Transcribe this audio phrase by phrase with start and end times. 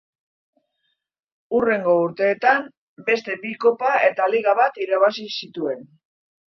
[1.57, 2.65] Hurrengo urteetan
[3.11, 5.91] beste bi kopa eta liga bat irabazi zituen.